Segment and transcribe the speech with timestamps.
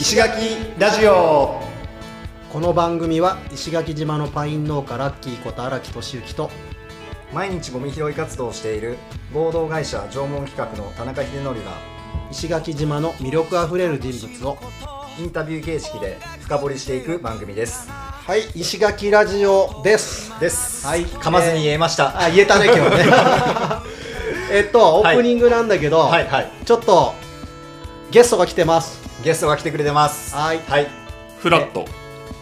[0.00, 1.60] 石垣ラジオ。
[2.50, 6.50] この番組は石垣島のパイン農家ラッキーこと荒木俊之と
[7.34, 8.96] 毎日ゴミ拾い活動をしている
[9.34, 11.72] 合同会社縄文企画の田中秀則が
[12.30, 14.58] 石垣島の魅力あふれる人物を
[15.18, 17.90] インタビュー形式で深掘りしていく番組です。
[17.90, 20.32] はい石垣ラジオです。
[20.40, 20.86] です。
[20.86, 21.04] はい。
[21.04, 23.04] 噛まずに言えました、あ言えたね 今日ね。
[24.50, 26.50] えっとオープニングなんだけど、はいはい。
[26.64, 27.12] ちょっと
[28.10, 30.34] ゲストが来てますゲストが来てくれてます。
[30.34, 30.60] はい。
[30.66, 30.86] はい。
[31.38, 31.84] フラット。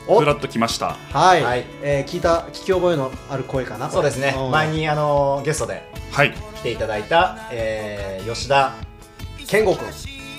[0.07, 0.21] お。
[0.21, 0.97] フラット来ました。
[1.13, 1.65] はい、はい。
[1.83, 3.91] えー聞いた聞き覚えのある声かな？
[3.91, 4.31] そうですね。
[4.31, 4.51] ん。
[4.51, 6.33] 前にあのゲストではい。
[6.33, 8.75] 来ていただいた、えー、吉田
[9.47, 9.89] 健吾くん。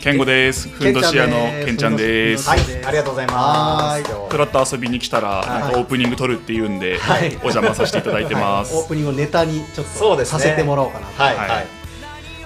[0.02, 0.70] 健吾です。
[0.70, 1.36] ふんどし屋の
[1.66, 2.48] けんちゃんです。
[2.48, 2.60] はい。
[2.86, 4.02] ありがとうございはい。
[4.02, 5.48] ますフラット遊びに来たら、い。
[5.48, 7.28] なんかオープニング撮るって言うんで、はい。
[7.28, 10.38] お邪魔させていただいてます、オープニングのネタにちょっそうですね。
[10.38, 11.22] とさせてもらおうかなと。
[11.22, 11.36] はい。
[11.36, 11.50] はい。
[11.50, 11.68] はい。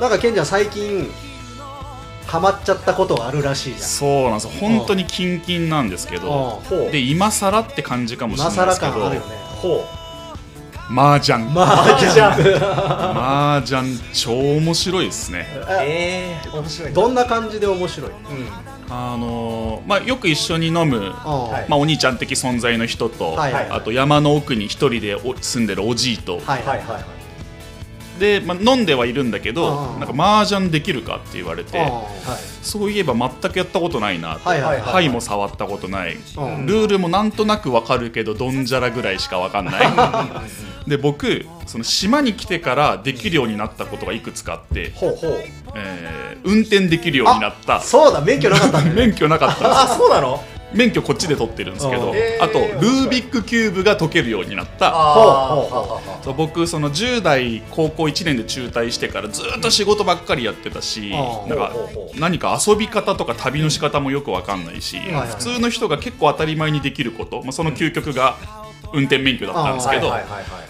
[0.02, 1.08] なんかケンちゃん最近
[2.26, 4.52] ハマっちゃったことがあるらしいじそうなんですよ。
[4.60, 6.24] 本当にキンキンなんですけゃん。
[6.24, 8.92] どで今更って感じかもしれ今更ないですけど。
[8.94, 9.28] 感あるよね。
[9.62, 9.86] ほ
[10.90, 11.40] 麻雀。
[11.54, 15.48] まあじゃ麻雀超面白いですね。
[15.82, 18.16] えー、面白いどんな感じで面白いうん。
[18.90, 21.00] あのーまあよく一緒に飲む
[21.68, 23.70] まあ、お兄ちゃん的存在の人と、はいはい。
[23.70, 27.04] あと山の奥に一人でお住んでるおじいと、はいはいはいはい
[28.19, 31.92] で、まあ、飲んではいるんだけど、うんなんか麻雀できるかって言われて、うん
[32.64, 34.61] そういえば全くやったことないなと、はい。
[34.61, 34.80] はい。
[34.80, 35.05] はい。
[35.05, 36.66] 牌も触ったことない、うん。
[36.66, 39.86] ルールもなんとなくわかるけどドンジャラぐらいしかわかんない。
[40.88, 45.44] で僕その島に来てからできるようになったことがいくつかあって、ほうほう。
[45.75, 47.80] えー運転できるようになった。
[47.80, 48.20] そうだ。
[48.20, 48.92] 免許なかったね。
[48.95, 50.44] 免許なかったあそうなの？
[50.74, 54.94] 免許こっちで取ってるんですけどあとルービックキューブが解けるようになった。
[56.38, 61.73] 僕その10代高校1年で中退してからずっと仕事ばっかりやってたし、うんなんか
[62.17, 68.38] 何か遊び方とか旅の仕方もよくわかんないし、普通の人が結構当たり前にできること、まあ、その究極が
[68.93, 70.14] 運転免許だったんですけど、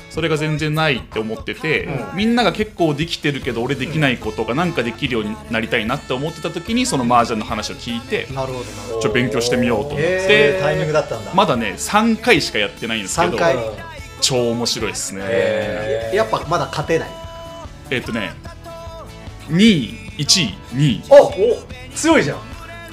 [0.10, 2.18] それが全然ないって思ってて、うん。
[2.18, 8.66] みんなが結構できてるけど俺できないことがなんかできるようになりたいなって思ってた時にその麻雀の話を聞いてなるほど。
[8.66, 11.34] ちょっと勉強してみようと思って、へタイミングだったんだ。
[11.34, 13.38] まだね3回しかやってないんですけど
[14.22, 16.12] 超面白いですね。
[16.14, 17.10] やっぱまだ勝てない？
[17.90, 18.32] えっ、とね
[19.50, 21.04] 2位1位2位。
[21.10, 22.38] おお強いじゃん。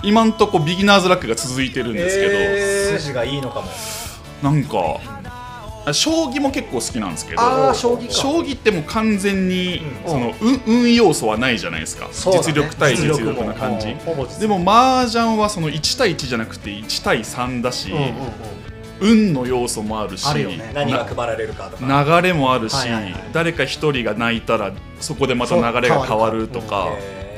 [0.02, 3.68] 今んとこビギナーズラックが続いてるんですけど、筋がいいのかも。
[4.42, 5.19] なんかあ
[5.92, 7.40] 将棋も結構好きなんですけど
[7.74, 8.12] 将棋か。
[8.12, 10.10] 将棋ってもう完全に、うん。
[10.10, 13.44] その運運要素はないじゃないですか、実力対実力も。
[13.44, 13.94] な感じ。
[14.38, 17.92] でも麻雀はその1対1じゃなくて1対3だし、
[19.00, 20.26] 運の要素もあるし
[20.74, 21.86] 何が配られるかとか。
[21.86, 22.76] な流れもあるし、
[23.32, 26.90] 誰か一人が泣いたらそこでまた流れが変わるとか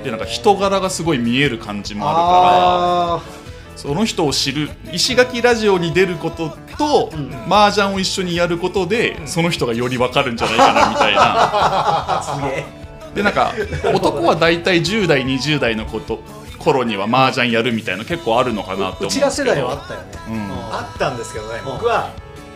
[0.02, 3.41] でなんか人柄がすごい見える感じもああるから
[3.82, 7.52] その人を知る石垣ラジオに出ることと、ん。
[7.52, 11.20] 麻雀を一緒にやることで、その人がより分かるんじゃないかなみたいな。
[11.24, 12.64] あ すげえ。
[13.12, 13.52] でなんか
[13.92, 16.20] 男は大体10代20代のこと
[16.60, 19.02] 頃には麻雀やるみたいな結構あるのかなって思う。
[19.02, 20.06] んうちら世代はあったよね。
[20.28, 20.50] うん。
[20.72, 22.10] あったんですけどね僕は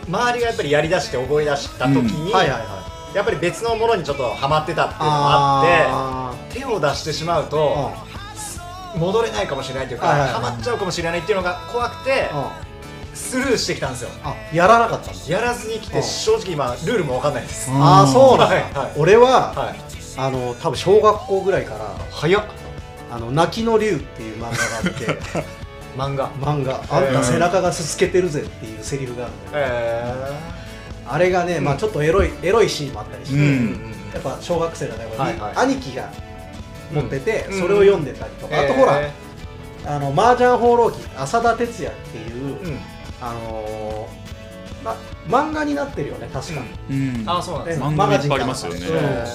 [0.07, 2.65] 周りがやっぱりやりだして覚え出した時に、はいはいは
[3.13, 3.15] い。
[3.17, 7.91] やっぱり別のものにちょっとハマってたっていうのもあってあ手を出してしまうーと
[8.97, 10.33] 戻れないかもしれないというか、はいはいはい。
[10.35, 12.29] ハマっちゃうかもしれないっていうのが怖くて
[13.13, 14.09] スルーしてきたんですよ。
[14.23, 15.19] あやらなかったんだ。
[15.27, 16.03] やらずに来てうん。
[16.03, 17.83] 正直今ルールも分かんないです、うん。
[17.83, 18.91] ああそうなんだ、はいはい。
[18.97, 19.75] 俺は、はい。
[20.19, 22.43] あの多分小学校ぐらいから早っ
[23.11, 25.19] 「あの泣きの竜」っていう漫画があって。
[25.97, 26.29] 漫画。
[26.31, 30.57] 漫画「あんた背中がすすけてるぜ」っていうセリフがあるんだよ、え
[31.09, 33.93] あれがね、まあちょっとエロいエロいシーンもあったりして、うーん。
[34.13, 35.53] やっぱ小学生だから、はいはい。
[35.57, 36.09] 兄貴が
[36.91, 37.59] 持ってて、うん。
[37.59, 39.11] それを読んでたりとか、あとほらえ
[39.85, 42.79] あの麻雀放浪記浅田哲也っていう、ーうん。
[43.21, 44.27] あのー
[44.83, 44.95] ま、
[45.27, 47.23] 漫画になってるよね確か、うん。
[47.25, 47.89] あそうなんですね。
[47.89, 48.79] ね漫画いっぱいありますよね。
[48.79, 48.95] うん。
[48.95, 49.25] え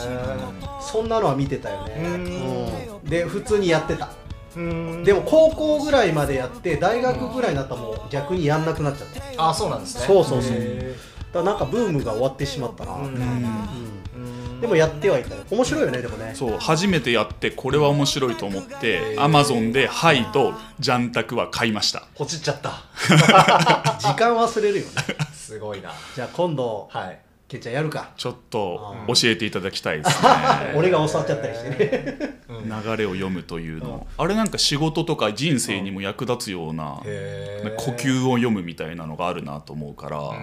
[0.81, 1.95] そんなのは見てたよね。
[1.99, 2.15] うん。
[2.15, 3.05] うん。
[3.05, 4.11] で普通にやってた。
[4.57, 5.05] ーうん。
[5.05, 9.21] でも高校ぐらいまでやって大学ぐらいになったらもう逆にやんなくなっちゃった。
[9.21, 10.05] だかあそうなんですね。
[10.07, 10.53] そうそうそう。
[10.55, 10.95] へ
[11.35, 13.05] らなんかブームが終わってしまったな、ーうん。
[13.05, 13.13] うん。
[13.15, 15.43] うんでもやってはいたよ。
[15.51, 16.33] 面白いよねでもね。
[16.35, 22.05] そう初めてやってこれは面白いと思ってアマゾンで「ハイ」と「ジャンタク」は買いました。
[22.15, 22.85] ポチっちゃった。
[23.99, 24.93] 時間忘れるよね。
[25.35, 25.93] すごいな。
[26.15, 27.19] じゃあ今度はい
[27.53, 28.13] ケンちゃんやるか。
[28.17, 29.15] ちょっとうん。
[29.15, 30.29] 教えていただきたいですね。
[30.75, 32.43] 俺が教わっちゃったりしてね。
[32.49, 34.07] 流れを読むというの。
[34.17, 37.75] あれなんか仕事とか人生にも役立つようなへー。
[37.77, 40.35] 呼吸を読むみたいなのがあるなと思うからあ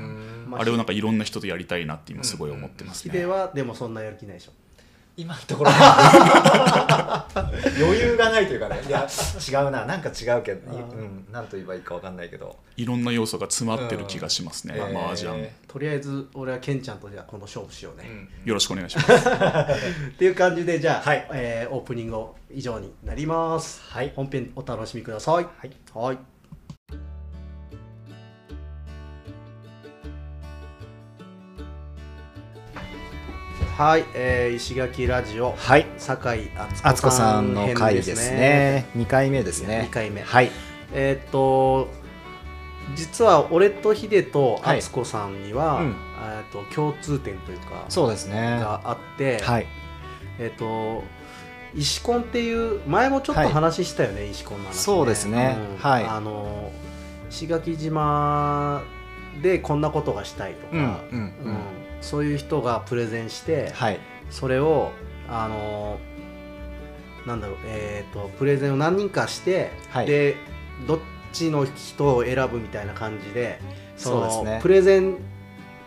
[0.58, 4.52] あれをなんかいろんな人とやりたいなって今すごい思ってますヒデねはでもそんなやる気ないでしょ
[5.18, 5.72] 今のところ。
[7.78, 8.82] 余裕がないというかね。
[8.88, 9.08] いや
[9.50, 9.86] 違うな。
[9.86, 12.58] なんか違うけど、うん、なんと言えばいいかわかんないけど。
[12.78, 14.98] いろんな要素が詰まってる気がしますね、うん。
[14.98, 15.34] 麻雀。
[15.38, 19.12] えとりあえず俺はケンちゃんとじゃあこの勝負しようね、よろしくお願いします。
[20.10, 21.28] っていう感じでじゃあ、はい。
[21.34, 24.14] えーオープニングを以上になります、はい。
[24.16, 25.36] 本編お楽しみください。
[25.36, 26.18] はい、はい
[33.80, 35.88] はい、えー石垣ラジオはい。
[35.98, 36.50] 酒井
[36.84, 38.90] 敦子さんの回ですね。
[38.98, 39.84] 2回目ですね。
[39.86, 40.22] 二回目。
[40.22, 40.52] はい。
[40.92, 41.88] えーっと
[42.94, 44.80] 実は俺とヒデとはい。
[44.80, 45.88] 敦子さんには、うん。
[45.88, 48.58] えーっと共通点というかそうですね。
[48.60, 49.68] があって、はい。
[50.40, 51.06] えっ、と
[51.74, 53.50] 石コンっていう前もちょっとはい。
[53.54, 55.58] 話したよね、石コンの話、ね、そうですね。
[55.58, 55.78] うん。
[55.78, 56.04] はい。
[56.04, 56.70] あの
[57.30, 58.84] 石垣島
[59.42, 60.98] でこんなことがしたいとか、うんうんうん。
[61.14, 64.00] うんそういう人がプレゼンして、はい。
[64.30, 64.92] それを
[65.28, 65.98] あの
[67.25, 70.06] なんだろうえっ、とプレゼンを何人かして、はい。
[70.06, 70.36] で
[70.88, 71.00] どっ
[71.34, 73.60] ちの人を選ぶみたいな感じで
[73.98, 74.60] そうですね。
[74.62, 75.18] プレゼン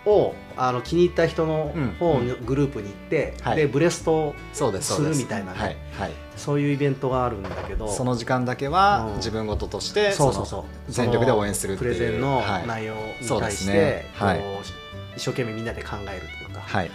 [0.05, 1.89] をあの気に入った人のうん。
[1.99, 3.57] 方のグループに行って、はい。
[3.57, 5.59] でブレストそうでするみたいなね。
[5.59, 6.13] はいはい。
[6.37, 9.17] そういうイベントがあるんだけどその時間だけはうん。
[9.17, 10.61] 自分事としてそうそうそう。
[10.61, 11.95] の全力で応援するっていう。
[11.95, 12.67] プレゼンのはい。
[12.67, 14.11] 内容にそうです対して、ね。
[14.15, 14.39] はい。
[14.39, 14.82] こう
[15.17, 16.87] 一生懸命みんなで考えるというか、はい。
[16.87, 16.93] うん。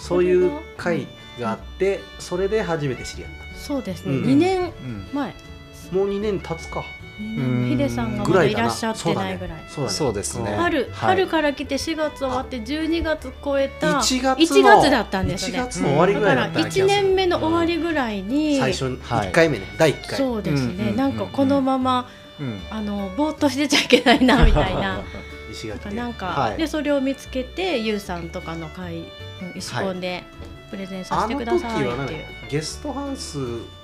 [0.00, 1.06] そういう会
[1.38, 3.30] があってそれで初めて知り合っ
[3.60, 4.24] そうですね、うん。
[4.24, 5.08] 2年うん。
[5.12, 5.32] 前。
[5.32, 6.82] たもう2年経つか。
[7.18, 7.68] うん。
[7.68, 9.64] ヒデさんがまだいらっしゃってないぐらい。
[9.68, 9.96] そうだね。
[9.96, 10.52] そうですね。
[10.52, 10.90] ん春、はい。
[10.92, 15.58] 春から来て4月終わって12月超えた1月1の月だったんですね。
[15.58, 18.90] 1月の終わりだぐらからいだったような気が1する年目の終わりぐらいに、最初は
[19.24, 19.28] い。
[19.28, 20.18] 1回目ね、第1回。
[20.18, 22.08] そうですね、なんかこのまま
[22.40, 22.60] うん。
[22.70, 25.02] あのぼーっとしてちゃいけないなみたいな
[25.50, 25.96] 石垣で。
[25.96, 26.56] なんか、はい。
[26.56, 30.24] でそれを見つけてゆうさんとかの会うん石コンで
[30.70, 33.38] プレゼンさせてくださいっていう、ねゲストハウス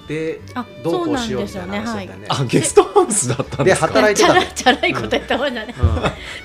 [0.09, 1.99] であどそうこうんしようみたいなですよね。
[1.99, 2.27] はい話だったよね。
[2.31, 3.87] あゲストハウスだったんですか？
[3.87, 5.75] で働いてたのチャラチャラいこと言った方じゃない、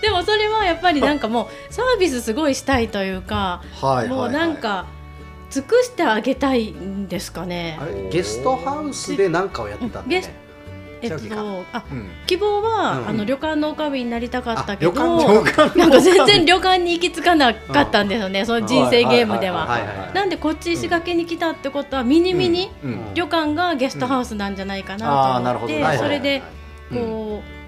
[0.01, 4.07] でもそれはやっぱりなんかもうサービスすごいしたいというか、はい。
[4.07, 4.85] もうなんか
[5.50, 7.79] 尽くしてあげたいんですかね。
[7.81, 7.85] あ。
[7.85, 10.41] れゲストハウスで何かをやってたんだゲスよね
[11.01, 12.09] えっとあうん。
[12.27, 13.07] 希望は、うん。
[13.09, 20.12] あの旅館の女将になりたかったけど、なんか全然旅館に行き着かなかったんですよね、その人生ゲームでは。
[20.13, 22.69] なんでこっち石垣に来たってことはミニミニ
[23.13, 26.42] 旅館がゲストハウスなんじゃないかなと思って、それで
[26.92, 27.62] うんこう。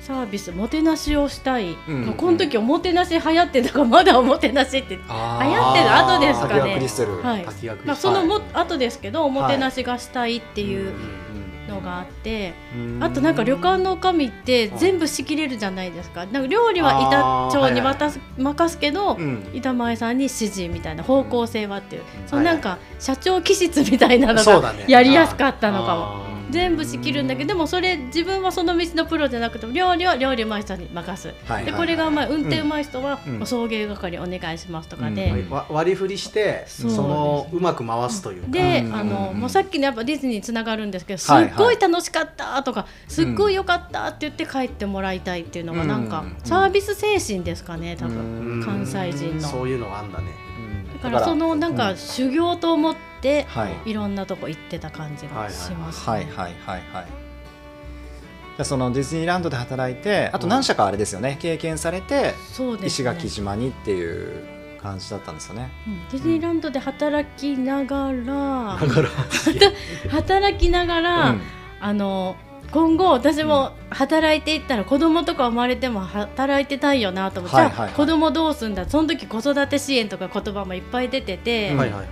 [0.00, 2.14] サービスもてなしをしたい、うん。
[2.14, 6.80] この時おもてなし流行ってたからまだおもてなしってあ流行ってる後ですかね。
[7.22, 7.46] はい。
[7.84, 10.94] まあ、そのも、後ですけどおもてなしがしたいっていう
[11.68, 13.04] のがあって、うん。
[13.04, 16.26] あとなんか旅館の女将って全部仕切れるじゃないですか。
[16.26, 17.00] なんか料理は
[17.50, 19.48] 板長に渡す、任すけど、うん。
[19.52, 26.27] 板前さんに指示みたいな方向性はっていう、そのはいなんか社長気質みたいなのがやりやすかったのかも。
[26.48, 33.46] あー全部仕切るんだけどでもそれ自分はその道のプロじゃなくても料理は料理うまい人に任す、はいでこれがうまい運転うまい人は、うん。
[33.46, 35.50] 送迎係お願いしますとかで、うん。
[35.50, 38.48] わ割り振りしてそのうまく回すというか。
[38.50, 38.94] で、うん。
[38.94, 46.36] あのうんもうさっきのやっぱディズニーにつながるんですけど、すっごい楽しかったとかすっごい良かったって言って帰ってもらいたいっていうのがなんか、うん。
[46.44, 48.64] サービス精神ですかね多分、うん。
[48.64, 49.48] 関西人の。
[49.48, 50.26] そういうのがあんだね。
[51.02, 53.07] だからそのなんか修行と思って、
[53.48, 53.90] はい。
[53.90, 56.12] いろんなとこ行ってた感じがします、ね。
[56.12, 56.34] はいはい
[56.64, 57.06] はいはい。
[58.58, 61.38] じゃあそのディズニーランドで働いてあと何社かあれですよね。
[61.40, 62.34] 経験されて
[62.84, 65.70] 石垣島にっていう感じだったんですよね。
[65.86, 66.08] うん。
[66.10, 69.08] ディズニーランドで働きながら、だから。
[70.10, 71.40] 働きながら、うん。
[71.80, 72.36] あの
[72.70, 77.86] 今後私も働いていったら子供とか生まれても働いてたいよなと思って、はいはいはい。
[77.86, 78.86] じゃあ子供どうすんだ。
[78.88, 82.08] その時子育て支援とか言葉もいっぱい出てて、うんはいはいはい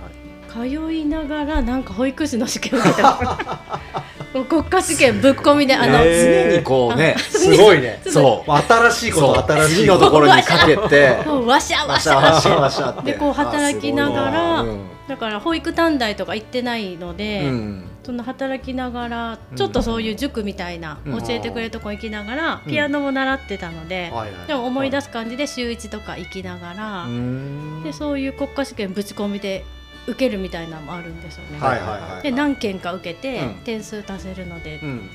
[0.47, 3.19] 通いながらなんか保育士の試験受けた。
[4.45, 6.47] 国家試験ぶっ込みであの、え。
[6.47, 8.01] ー常にこうね すごいね。
[8.05, 8.51] そう。
[8.51, 11.17] 新しいこと新しい次のところにかけて。
[11.23, 12.15] そうわしゃわわしゃ。
[12.15, 13.13] わしゃしゃわしゃわしゃって。
[13.13, 17.47] でこう働きながらあすごいなだから保育短大とか行ってないので、うん。
[17.47, 19.57] うんその働きながらうん。
[19.57, 21.21] ちょっとそういう塾みたいな、うん。
[21.21, 22.71] 教えてくれるとこ行きながら、うん。
[22.71, 24.13] ピアノも習ってたので、
[24.47, 27.83] でも思い出す感じで週1とか行きながら、うん。
[27.83, 29.65] でそういう国家試験ぶち込みで
[30.07, 31.59] 受けるみたいなのもあるんですよね。
[31.59, 33.53] はいはいはいで何件か受けて、うん。
[33.63, 35.09] 点数足せるので、うん。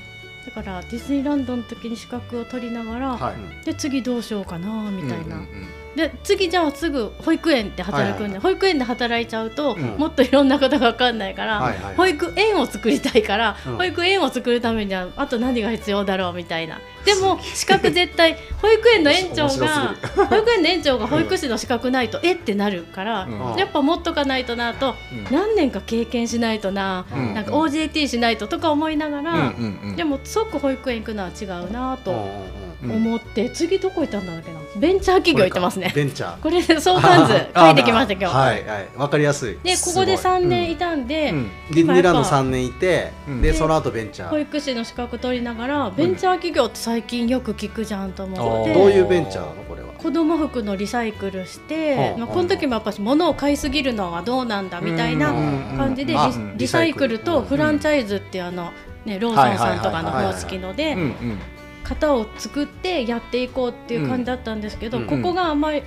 [0.45, 3.65] だからディズニーランドの時に資格を取りながら、はい。
[3.65, 9.95] で次どうしようかなみたいな、うんうんうんで次じゃあすぐ保育園で働くんで、保育園で働いちゃうと、うん。
[9.97, 13.77] もっといろんなことが分かんないから、保育園を作りたいから、うん。
[13.77, 16.79] 保育園を作るためにはあと何が必要だろうみたいな。
[17.05, 23.55] でも資格絶対保育園の園長が保育園の園長が保育士の資格ないとえってなるから、うん。
[23.57, 25.35] やっぱ持っとかないとなと、うん。
[25.35, 27.33] 何年か経験しないとな、うん。
[27.35, 29.53] なんか OJT しないととか思いながら、
[29.95, 32.63] でも即保育園行くのは違うなと。
[32.83, 34.59] 思って次どこ行ったんだっけな？
[34.75, 35.91] ベンチャー企業行ってますね。
[35.95, 36.39] ベンチャー。
[36.39, 38.89] これで相関図書いてきました今日、はいはい。
[38.95, 39.59] わかりやすい。
[39.63, 40.41] でここですごい。
[40.43, 41.51] 3年いたんで、うん。
[41.71, 43.41] ディズニーランド3年いてうん。
[43.41, 44.29] でその後ベンチャー。
[44.29, 49.93] 保育士の資格取りながらベンチャー企業って最近よく聞くじゃんと思って、どういうベンチャーなのこれは？
[49.93, 56.15] 子供服のリサイクルして、はあまあ、この時もやっぱし物を買いすぎるのはどうなんだみたいなうん感じで
[56.55, 57.19] リ,、サイクル。
[57.19, 58.73] とフランチャイズってあの、
[59.05, 60.97] ね、ローソンさんとかの方式ので
[61.83, 65.07] 型を作ってやっていこうっていう感じだったんですけど、うん。
[65.07, 65.83] ここがあんまり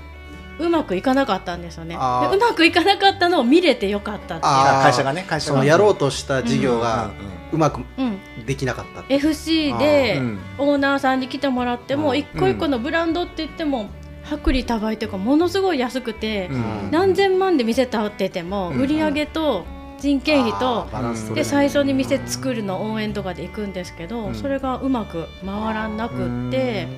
[0.58, 1.94] うまくいかなかったんですよね。
[1.94, 4.82] うまくいかなかったのを見れてよかったっていう。
[4.82, 7.36] 会社がね会社がそのやろうとした事業がうん。
[7.52, 9.02] うまくうん、できなかった。
[9.02, 10.38] って FC でうん。
[10.58, 12.18] オーナーさんに来てもらってもうん。
[12.18, 13.88] 一個一個のブランドって言っても
[14.30, 16.90] 薄利多売というかものすごい安くてうん。
[16.90, 18.80] 何千万で店立っててもうん。
[18.80, 19.64] 売り上げと
[19.98, 20.86] 人件費と
[21.34, 24.34] で最初に店作るの応援とかで行くんですけどうん。
[24.34, 26.88] それがうまく回らなくって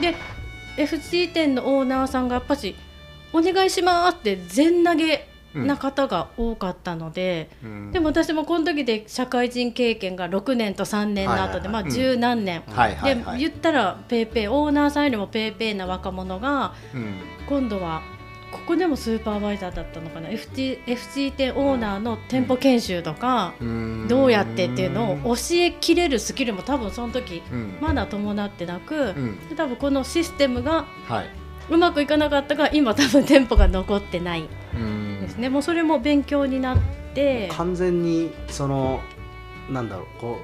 [0.00, 0.14] で
[0.76, 2.76] FC 店のオーナーさんがやっぱし
[3.32, 7.50] 「お願いします」って全投げな方が多かったので。
[7.62, 7.92] うん。
[7.92, 13.38] でも私もこの時で社会人経験が6年と3年の後で、まあ十何年、はいはいはい。
[13.38, 17.14] で言ったらペーペーオーナーさんよりもペーペーな若者がうん。
[17.48, 18.02] 今度は
[18.50, 24.06] ここでもスーパーバイザーだったのかな？FC, FC 店オーナーの店舗研修とか、うん。
[24.08, 27.78] どうやってっていうのを教えきれるスキルも多分その時うん。
[27.80, 29.48] まだ伴ってなく、うん。
[29.48, 31.30] で多分このシステムがはい。
[31.70, 36.78] うまくいかなかったが今多分店舗が残ってないうんですね、もうそれも勉強になっ
[37.14, 37.48] て。
[37.52, 39.00] 完全にその
[39.68, 40.38] なんだろうこ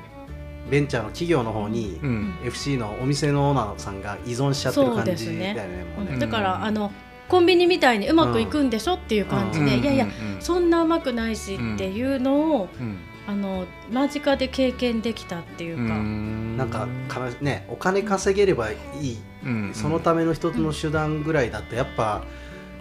[0.68, 2.34] うベンチャーの企業の方にうん。
[2.44, 5.32] FC のお店のオーナーさんが依存しちゃってるそう感ですね。
[5.32, 6.12] じだよねもうね。
[6.12, 6.18] うん。
[6.18, 6.92] だからあの
[7.28, 9.82] コンビニみたいにうまくいくんでしょっていう感じで、うん。
[9.82, 12.98] いやいやうんそんなうまくないしっていうのを、うん。
[13.26, 19.18] あの間近で経験できたっていうか、なんかからねお金稼げればいい。
[19.44, 19.70] うん。
[19.74, 22.22] そのための一つの手段ぐらいだとやっぱ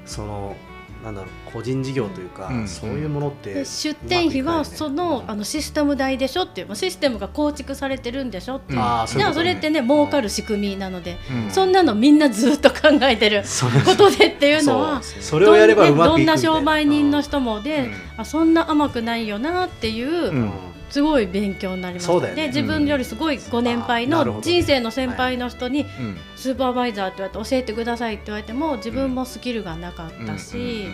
[0.05, 0.55] その
[1.03, 2.67] なんだろう個人事業というか、うん。
[2.67, 11.51] そういうものってで出店費はその,、うんあのシステム代でしょっていうシステムが構築されてるんでしょっていう、じゃあそれってね儲かる仕組みなので、うん。
[11.51, 13.43] そんなのみんなずっと考えてる
[13.85, 17.93] ことでっていうのはそれをやればうまくいくどんな商売人の人もで、うん。
[18.17, 20.51] あそんな甘くないよなっていう、うん
[20.93, 22.35] すごい勉強になりました、ね。
[22.35, 26.17] で自分よりすごいご年配の人生の先輩の人にうん。
[26.35, 30.85] スーパーバイザーって言われて教えてくださいって言われても自分もスキルがなかったし、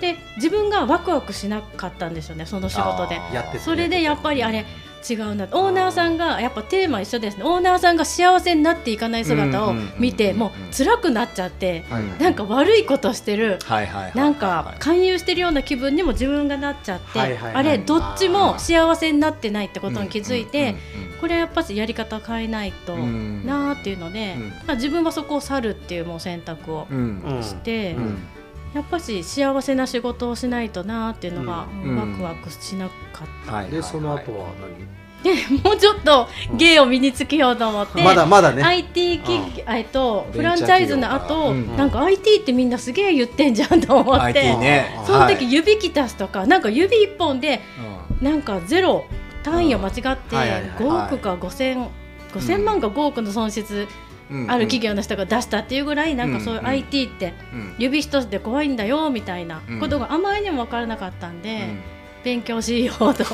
[0.00, 3.20] で自分がワクワクしなかったんですよねその仕事で。
[3.60, 4.66] それでやっぱりあれ
[5.08, 7.44] 違うなオーナーさんがやっぱテーマ一緒ですね。
[7.44, 13.58] オーナーさんが幸せになっていかない姿を見てうんもう辛くなっちゃってうんなんか悪いことしてる。
[13.64, 17.54] はいはいはいなんか勧誘してるような気分にも自分がなっちゃって、はいはいはい。
[17.54, 23.46] あれどっちも幸せになってないってことに気づいて、うんこれはやっぱりやり方変えないとうん。
[23.46, 24.48] なーっていうので、うん。
[24.66, 27.42] まあ、自分はそこを去るっていうもう選択をうんうん。
[27.42, 28.18] して、うん
[28.76, 31.90] やっぱし幸せな仕事をしないとなーっていうのが、うん。
[31.90, 31.96] うん。
[31.96, 33.64] ワクワクしなかっはいはい。
[33.64, 34.50] はいでその後は
[35.22, 36.28] た、でもうちょっと
[36.58, 38.62] 芸を身につけようと思って、何まだまだね。
[38.62, 41.76] IT 企業、えっとフランチャイズの後、からうん。
[41.78, 44.40] なんか IT ってみんなすげえ言ってんじゃんと思って。
[44.40, 45.00] IT ね。
[45.06, 47.62] そのはい時指きたすとか、なんか指一本で
[48.20, 49.06] なんかゼロ
[49.42, 51.88] 単位を間違ってはいはいはい5億か5000
[52.34, 53.88] 5000万か5億の損失うん
[54.48, 61.68] ある企業の人が出したっていうぐらいなんかそういううん IT ってうん指一つで怖いんだよみたいなことがあまりにも分からなかったんで
[62.24, 63.24] 勉強しようと。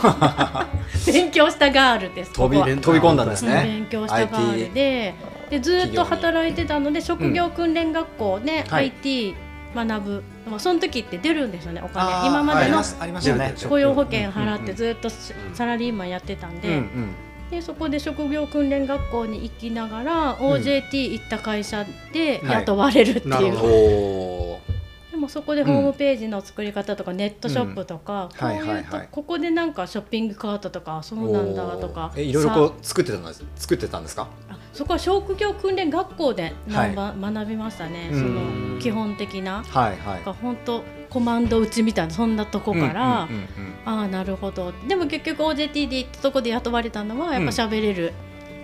[1.10, 2.32] 勉強したガールです。
[2.34, 3.62] 飛び飛び込んだんですうんね。
[3.64, 5.14] 勉強したガールで。
[5.50, 8.84] でずっと働いてたので職業訓練学校ではい。
[8.86, 9.34] IT
[9.74, 12.82] 学ぶ、まあその時って出るんですよねおあ金ー今までの
[13.68, 15.08] 雇用保険払ってうんずっと
[15.54, 17.14] サラリーマンやってたんで,、うんうん
[17.52, 22.60] でそこで職業訓練学校に行きながら、OJT 行った会社ではい。
[22.62, 23.72] 雇われるっていう、なるほど。
[23.74, 24.60] お
[25.10, 28.38] でもそこでホームページの作り方とか、ネットショップとか、うん。
[28.38, 32.10] こういここでなんかショッピングカートとかそうなんだとか。
[32.16, 34.28] えいろいろさこう作ってたんです作ってたんですか？
[34.48, 36.94] あそこは職業訓練学校ではい。
[36.94, 38.20] 学びましたね、うん。
[38.20, 39.62] その基本的な。
[39.62, 40.24] はいはい。
[40.24, 44.72] が本当コマンド打ちみたいなそんなとこから、うんうんうんああなるほど。
[44.86, 48.12] でも結局 OJT で行ったとこで雇われたのはやっぱ喋れる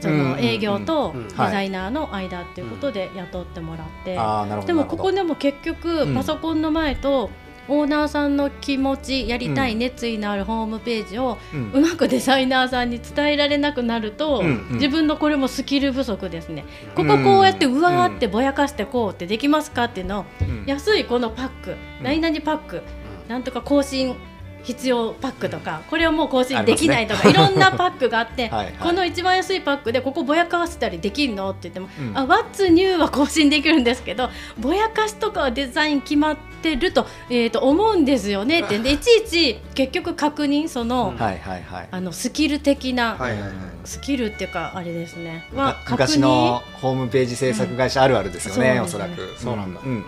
[0.00, 1.28] その営業とうんうん。
[1.28, 6.14] デザイナーの間っていうことで雇ってもらって、ああなるほどでもここででも結局うん。
[6.14, 7.30] パソコンの前と
[7.68, 11.38] オーナーさんの気持ちやりたい熱意のあるホームページを
[11.72, 20.64] うまくデザイナーさんに伝えられなくなると、自分のこれもスキル不足ですね、こここうやってうわーってぼやかしてこうってできますかっていうのをうん。
[20.66, 22.82] 安いこのパック、何々パック
[23.28, 24.16] なんとか更新
[24.62, 28.50] 必要パックとかこれはもう更新できないとか、いろんなパックがあって
[28.82, 32.18] この一番安いパックでここぼやかせたりできるのって言っても、うん。
[32.18, 38.60] あ What's new は更新できるんですけどぼやかしとかはデザイン決まってると,、えー、と思うんですよね。
[38.60, 41.88] っ てでいちいち結局確認その,、はいはいはい。
[41.90, 43.50] あのスキル的な、はいはいはい。
[43.84, 45.44] スキルっていうかあれですね。
[45.54, 48.82] は確認昔のホームページ制作会社あるあるですよね、うん。
[48.82, 49.34] おそらく。
[49.38, 49.80] そうなんだ。
[49.82, 50.04] うんうんうん。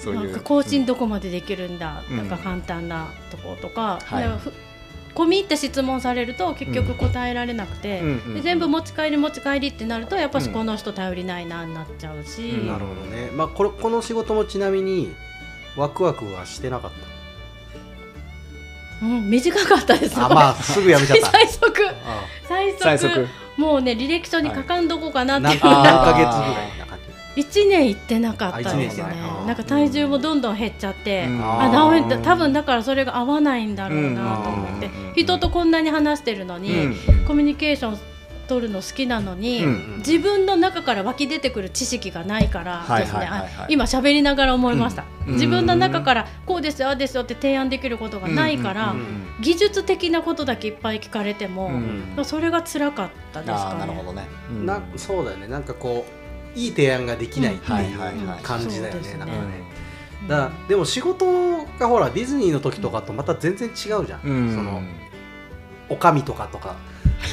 [0.00, 0.24] そういう。
[0.24, 4.28] なんか更新どこまでできるんだ、うんなんか簡単なところとか、はい
[5.18, 8.02] 込み入って質問されると結局答えられなくて、
[8.34, 10.52] で全部持ち帰り持ち帰りってなるとやっぱしうん。
[10.52, 12.66] この人頼りないなになっちゃうし、うん。
[12.68, 13.30] なるほどね。
[13.34, 15.12] まあこれこの仕事もちなみに
[15.78, 16.90] ワクワクはしてなかっ
[19.00, 21.26] うん、短かったですたあまあすぐやめちゃった。
[21.30, 21.88] 最速。
[21.88, 22.82] あ最速。
[22.82, 23.28] 最速。
[23.56, 25.56] もうね履歴書に書かんどこうかなって。
[25.56, 25.58] い。
[25.60, 26.98] う、何何あーヶ月ぐらいな感
[27.36, 27.42] じ。
[27.42, 29.16] 1年行ってなかったですあね
[29.46, 31.40] なんか体重もどんどん減っちゃって、うん。
[31.40, 35.12] あダメだ多分だからそれが合わないんだろうなと思って、うん。
[35.14, 36.96] 人とこんなに話してるのに、うん。
[37.24, 37.98] コミュニケーション
[38.48, 43.40] 取るの好きなのに、うん自分の中から湧き出てくる知識がないからはいですね、はいはい。
[43.40, 51.70] はいあ今喋りながら思いました、うん自分の中からこうですよああですよって提案できることがないから、うんうん技術的なことだけいっぱい聞かれても、う
[52.20, 53.82] んそれが辛かったですあかね。
[53.84, 54.66] あなるほどね、うん。
[54.66, 55.46] なそうだよね。
[55.46, 56.04] なんかこ
[56.56, 58.42] ういい提案ができないってはいいうはいはい。
[58.42, 59.26] 感じだよそうですねね。
[59.26, 59.40] なんかね。
[60.22, 60.28] うん。
[60.28, 64.54] だでも仕事がほらディズニーの時とかとまた全然違うじゃん、うん。
[64.54, 64.82] その
[65.88, 66.74] おかみとかとか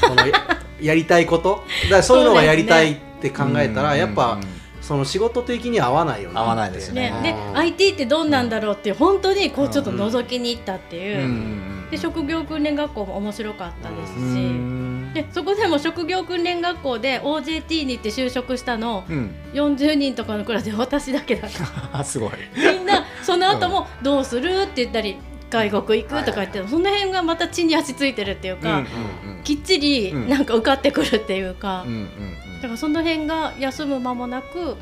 [0.00, 0.16] その
[0.80, 1.64] ややりたいこと？
[1.84, 6.38] だからそういうのがやりたいって考えたら、うんやっぱ、うんその仕事的に合わないよね。
[6.38, 7.10] 合わないですよね。
[7.10, 19.34] ね、でうん IT ってどんなんだろうっていう本当にこうちょっと覗きに行ったっていう、うんで職業訓練学校も面白かったですし、うんでそこでも職業訓練学校で OJT に行って就職したのうん。
[19.54, 21.64] 40人とかのクラスで私だけだった。
[21.98, 22.30] あすごい。
[22.54, 25.16] みんなその後も「どうする?」って言ったり
[25.50, 28.84] 「外国行く?」とか言ってその辺がまた地に足ついてるっていうか、
[29.44, 30.28] きっちりうん。
[30.28, 31.84] なんか受かってくるっていうか、
[32.56, 34.76] だからその辺が休む間もなく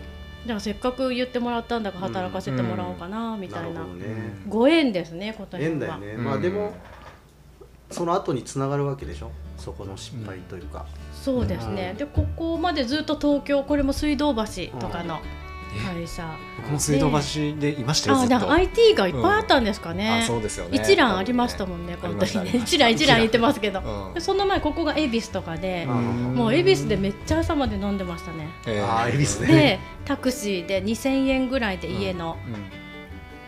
[0.47, 3.69] じゃあせっかく言ってもらったんだから働かせてもらおうかなみたいな。
[3.71, 4.07] なるほどね。
[4.49, 5.71] ご縁ですねことには。
[5.71, 6.25] 縁だよね、うん。
[6.25, 6.75] まあでも
[7.91, 9.31] その後につながるわけでしょ？
[9.57, 11.97] そこの失敗というか、そうですね、うん。
[11.99, 15.21] でここまでずっと東京これも水道橋とかの
[15.75, 18.37] 会社、僕も水道橋でいましたよ、ずっと。
[18.37, 20.79] あだから IT がいっぱいあったんですかね、あそうですよね。
[20.83, 22.51] 一覧ありましたもんねこの時ね。
[22.55, 24.15] 一覧一覧言ってますけど、うん。
[24.15, 26.35] でその前ここが恵比寿とかで、うん。
[26.35, 28.49] もう恵比寿でめっちゃ朝まで飲んでましたね。
[28.67, 28.85] えー。
[28.85, 29.47] あー恵比寿ね。
[29.47, 32.55] でタクシーで2000円ぐらいで家のうん。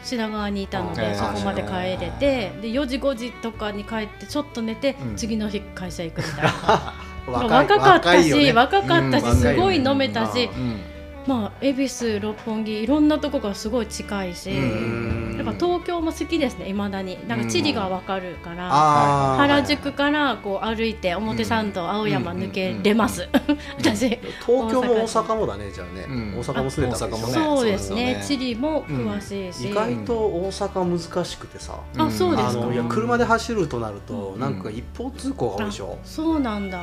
[0.03, 1.15] 品川にいたので、うん。
[1.15, 5.17] そこまで帰れてで4時5時とかに帰ってちょっと寝て、うん。
[5.17, 6.95] 次の日会社行くみたいな。
[7.27, 9.37] 若かったし若かったし、うん。
[9.37, 10.63] すごい飲めたし、うん。
[10.63, 10.81] うん
[11.27, 17.19] まあ恵比寿六本木いろんなとこがすごい近いし、うんやっぱ東京も好きですねいまだに。
[17.29, 18.71] なんか地理がわかるから、
[19.37, 23.29] 原宿からこう歩いて表参道、青山抜けれます、
[23.79, 24.09] 私
[24.47, 26.39] 東京も大阪もだねじゃあね、うん。
[26.39, 27.57] 大阪も住んでたわけでしょ大阪もね。
[27.57, 27.97] そうですね。
[27.97, 28.39] そうですよね。
[28.39, 32.73] 地理も詳しいし、意外と大阪難しくてさ、あそうですか。
[32.73, 34.41] いや車で走るとなると、うん。
[34.41, 36.83] なんか一方通行が多いでしょ、そうなんだ、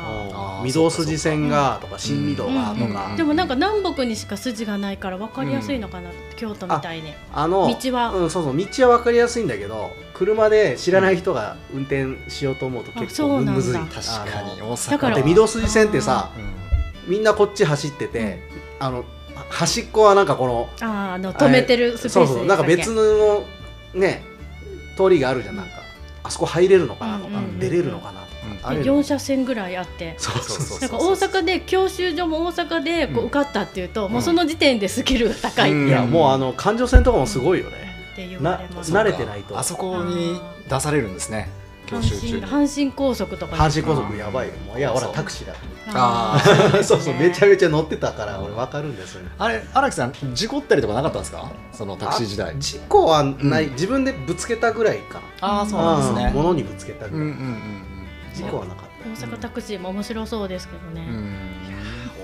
[0.63, 3.17] 御堂筋線がとか新御堂がとうんか、うん。
[3.17, 7.13] でもなんか南北にしか筋がないから分かりやすいのかな、京都みたいに。
[7.33, 8.11] あの道は。
[8.13, 8.57] うん、そうそう。
[8.57, 13.51] 道は分かりやすいんだけど車で知らない人が運転しようと思うとあ結構そうなんだ。
[13.53, 13.79] むずい。
[13.79, 14.91] 確かに大阪。
[14.91, 17.11] だからで御堂筋線ってさうん。
[17.11, 18.39] みんなこっち走ってて、
[18.79, 19.03] あの
[19.49, 22.45] 端っこはなんかこのあーあの止めてるスペースそうそう。
[22.45, 23.43] なんかで別の
[23.93, 24.23] ね
[24.95, 25.71] 通りがあるじゃんなんか。
[26.25, 27.59] あそこ入れるのかなとか、うんうんうん。
[27.59, 28.22] 出れるのかな
[28.63, 30.15] とか、うんああいうの4車線ぐらいあって。
[30.17, 33.23] そうそうそうなんか大阪で教習所も大阪でこうん。
[33.25, 35.69] う受かったっていうと、もうその時点でスキルが高い。
[35.69, 35.87] って,、うん。
[35.87, 37.75] いやもうあの環状線とかもすごいよね、
[38.13, 38.91] って言なわれます。
[38.91, 39.57] 慣れてないと。
[39.59, 41.49] あそこに出されるんですね。
[41.85, 43.55] 教習中阪神に阪神高速とか。
[43.57, 44.53] 阪神高速やばいよ。
[44.65, 45.53] もういやほらタクシーだ
[45.93, 46.81] あー。
[46.81, 49.29] そうそうめちゃめちゃ乗ってたから俺わかるんですよね。
[49.37, 51.51] あれ荒木さん事故ったりとかなかったんですか？
[51.73, 52.51] そのタクシー時代。
[52.51, 53.73] あ事故はない、うん。
[53.73, 56.25] 自分でぶつけたぐらいかああそうなんですね。
[56.27, 56.33] うん。
[56.35, 57.85] 物にぶつけたぐらい、うんうんうん
[58.33, 61.15] 事故はなかっ大阪タクシーも面白そうですけどね、うん。
[61.15, 61.63] うん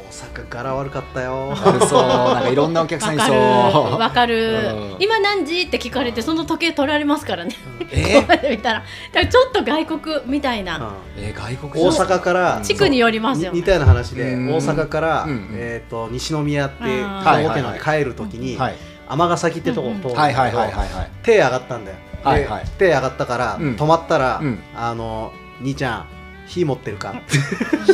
[0.10, 1.52] 阪柄悪かったよ。
[1.52, 2.08] 悪そう。
[2.08, 4.98] なんかいろんなお客さんいそわかるうわかる、うん。
[5.00, 7.56] 今何時って聞かれてその時計取られますからね。
[7.80, 8.80] うやって見たら。
[8.80, 11.24] だからちょっと外国みたいな、うん。
[11.24, 14.48] えー外国大人阪から地区によりますよに似たような話でうん。
[14.50, 15.50] 大阪から、うん。
[15.54, 18.76] えー、と西宮って兵庫県まで帰るときにはい。
[19.08, 21.12] 尼崎ってとこ通るんだはいはいけどはいはいはい。
[21.24, 22.66] 手上がったんだよ、ではいはい。
[22.78, 23.76] 手上がったから、うん。
[23.76, 24.60] 止まったら、うん。
[24.76, 26.06] あの兄ちゃん
[26.48, 27.14] 火持ってるか？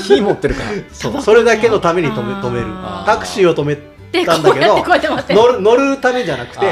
[0.08, 1.22] 火持ってるから そう。
[1.22, 2.68] それだけのために止め止める。
[3.06, 3.78] タクシーを止め
[4.12, 4.82] でたんだけど
[5.30, 6.66] 乗る乗るためじゃなくて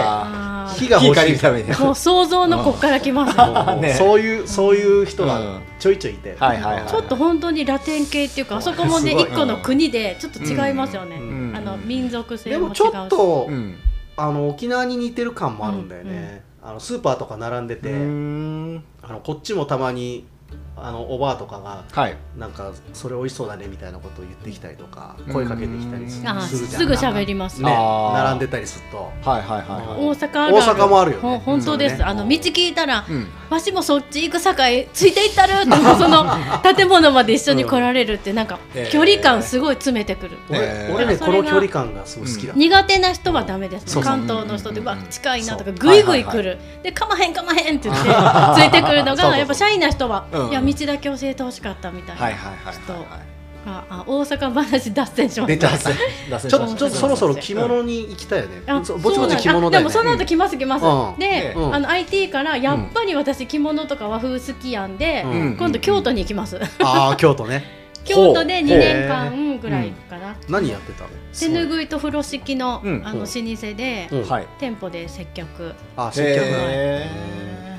[0.75, 1.39] 火が欲しい。
[1.39, 1.67] ために。
[1.67, 3.95] ーもう想像のこっから来ますね。
[3.95, 4.19] そう。
[4.19, 5.61] いうそういう人がうん。
[5.77, 6.89] ちょいちょいいて、はいはいはい。
[6.89, 11.53] ちょっと本当にラテン系っていうかあそこもね一個の国でちょっと違いますよね、うん。
[11.53, 12.83] あの民族性でも違うし。
[12.83, 13.75] もちょっと、うん。
[14.15, 18.83] あの沖縄に似てる感もあるんだよね、あのスーパーとか並んでて、うーん。
[19.01, 20.25] あのこっちもたまに
[20.75, 22.17] あのおばあとかがはい。
[22.37, 25.33] なんかそれ美味しそうだねみたいなことを言ってきたりとかうん。
[25.33, 26.41] 声かけてきたりするじゃん。
[26.41, 27.61] すぐ喋ります。
[27.61, 29.11] ね並んでたりすると。
[29.29, 31.41] はいはいはいは大阪大阪もあるよね。
[31.45, 33.27] 本当です、あの道聞いたら、いうん。
[33.49, 36.25] わしもそっち行くさかいついていったるってもうその
[36.75, 38.91] 建物まで一緒に来られるってなんかえー。
[38.91, 40.95] 距離感すごい詰めてくる、俺,、えー。
[40.95, 44.85] 俺ねこの距離感がすごい好きだ、苦手な人はダメです、関東の人で、うん。
[44.87, 48.09] うわ近いなとかぐいぐい来る、はいでかまへんかまへんって言って
[48.55, 50.49] ついてくるのそうそうがやっぱシャイな人は、うん。
[50.49, 53.03] いや道だけ教えてほしかったみたいな、はいはいはいちょっとはい。
[53.65, 55.69] ああ大阪話脱線しました。
[55.69, 59.77] ちょっとそろそろ着物に行きたいよね、あそぼちぼち着そうなんだ。
[59.77, 61.19] あでもその後来ます来ます、うん。
[61.19, 61.73] で、うん。
[61.73, 65.57] あの IT からやっぱり私着物とか和風好きやんで、うん。
[65.57, 67.63] 今度京都に行きます、ああ京都ね。
[68.03, 68.77] 京都で2ほう。
[68.79, 71.09] 年間ぐらいかな、何やってたの？
[71.31, 72.89] 手ぬぐいと風呂敷の,、う。
[72.89, 73.33] んあの老舗
[73.77, 74.27] で、うん。
[74.27, 74.47] はい。
[74.59, 75.73] 店舗で接客。
[75.95, 77.09] あ接客へ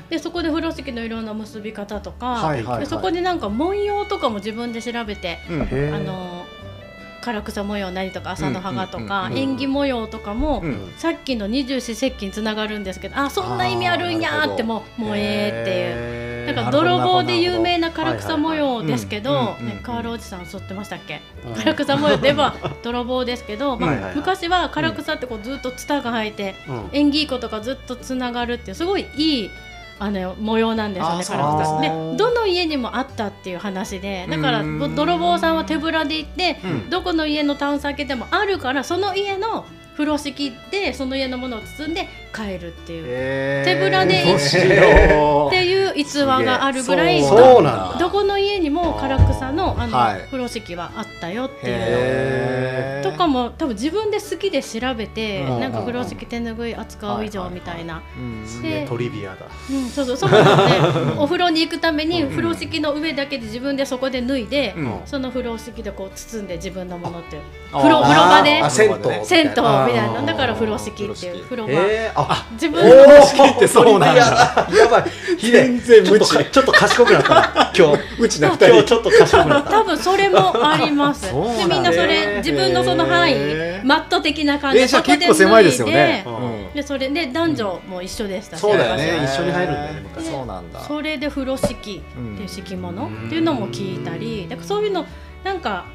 [0.09, 2.79] でそこで風呂敷のいろんな結び方とか、はいはいはい。
[2.81, 5.95] でそこでなんか文様とかも自分で調べて、ーうん。
[5.95, 6.45] あの
[7.23, 9.37] 唐草模様何とか朝の葉がとか、うんうんうん。
[9.39, 10.93] 縁起模様とかも、うん。
[10.97, 15.79] さっきの二十四節気につながるんですけどあそんな意味あるんやーってもうもうええって
[16.11, 16.25] いう。
[16.45, 21.21] なんか泥棒で有名な唐草模様ですけどねカールおじさん剃ってましたっけ？
[21.43, 21.55] うん。
[21.55, 24.15] 唐草模様では泥棒ですけど、まあはいはいはい。
[24.17, 26.89] 昔は唐草ってこうずっとツタが生えてうん。
[26.91, 29.49] 縁起いいことがずっとつながるっていうすごいいい
[29.97, 31.81] あの模様なんですよねあーそうなん
[32.13, 36.89] でどの家にもあったっていう話でだからうん泥棒さんは手ぶらで行ってうん。
[36.89, 43.73] どこの家のタンス開けてもあるからその家の風呂敷でその家のものを包んで帰るっていう、へー。
[43.75, 45.47] 手ぶらで面白い。
[45.47, 50.21] っていう逸話があるぐらいどこの家にも唐草のあの、はい。
[50.25, 51.79] 風呂敷はあったよっていう。
[51.79, 52.54] のと
[53.25, 55.59] かも多分自分で好きで調べて、うん。
[55.59, 58.87] なんか風呂敷手ぬぐい扱う以上みたいな、うん。
[58.87, 59.47] トリビアだ。
[59.69, 61.15] うん、そうそうそうなんね。
[61.17, 64.99] お風呂に行くために風呂敷の上だけで自分でそこで脱いで、うん。
[65.05, 67.41] その風呂敷でこう包んで自分のものっていう。
[67.71, 68.61] 風呂風呂場で。
[68.61, 71.13] あ銭湯銭湯みたいあなだから風呂敷っていう。
[71.15, 71.43] 風呂敷。
[71.43, 72.21] 風呂場、へー。
[72.21, 73.55] あ自お分のー。
[73.55, 74.15] ってそうなんだ。
[74.77, 75.05] やばい。
[75.37, 76.29] ひで全然無知。
[76.29, 77.71] ちょっとかちょっと賢くなったな。
[77.77, 78.03] 今日。
[78.19, 78.67] うちな二人。
[78.67, 79.71] 今日ちょっと賢くなった。
[79.71, 81.29] 多分それもあります。
[81.29, 81.67] そうなんだ。
[81.67, 82.37] でみんなそへれー。
[82.37, 83.85] 自分のその範囲へー。
[83.85, 84.79] マット的な感じ。
[84.79, 86.25] 電車そ結構狭いですよね。
[86.73, 86.81] で。
[86.81, 88.57] でそれで男女も一緒でした。
[88.57, 89.23] しそうだよね。
[89.23, 90.27] 一緒に入るんだよね昔。
[90.29, 90.79] そうなんだ。
[90.81, 95.05] それで風呂敷っていう敷物っていうのも聞いたりだからそういうの
[95.43, 95.85] なんか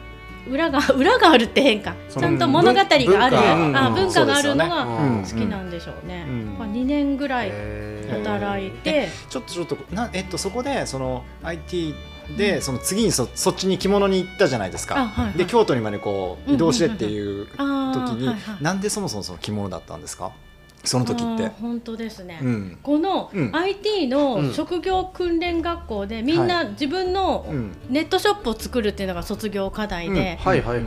[0.49, 3.07] 裏が 裏があるって変かちゃんと物語がある。
[3.07, 3.87] 文化。
[3.87, 5.23] あ文化があるのがうん。
[5.23, 6.25] 好きなんでしょうね。
[6.27, 6.57] うん。
[6.59, 7.53] まあ2年ぐらい
[8.25, 9.09] 働いて。
[9.29, 11.95] ちょっとちょっとなえっとそこでその IT
[12.37, 15.07] でその次にそそっちに着物に行ったじゃないですあか。
[15.07, 15.39] はいはい。
[15.39, 18.63] で京都にまでこう移動してっていう時にはいはい。
[18.63, 20.33] なんでそもそもその着物だったんですか？
[20.85, 21.49] その時って。
[21.61, 22.39] 本当ですね。
[22.43, 22.79] うん。
[22.83, 23.51] このうん。
[23.55, 27.77] IT の職業訓練学校でみんな自分のうん。
[27.89, 30.39] ネットショップを作るっていうのが卒業課題で,、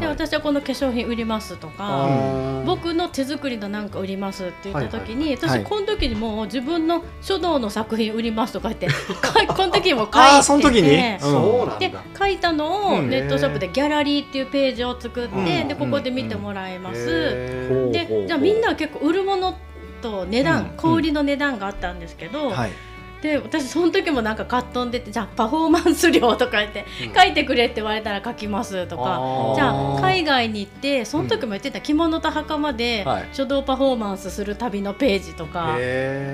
[0.08, 2.66] 私はこの化粧品売りますとあかー。
[2.66, 8.88] 僕の手作りのなんか売りますって言った時に、はい私この時にもう自分の書道の作品売りますとか言って
[9.48, 10.90] この時にも書いててその時に？
[10.90, 11.80] うん。
[11.80, 13.10] で書いたのをうん。
[13.10, 15.68] ネットショップでギャラリーっていうページを作って、うん。
[15.68, 17.06] でここで見てもらえます。
[17.92, 19.56] でじゃあみんなは結構売るもの
[20.04, 22.72] と値段、うん小売りの値段があったんですけど、はい。
[23.22, 27.16] で私その時もなんかカットン出てじゃあパフォーマンス料とか言って、うん。
[27.16, 33.30] 書いてくれって言われたら書きますとかじゃあ海外に行ってその時も言ってた着物と袴ではい。
[33.32, 35.78] 書道パフォーマンスする旅のページとか、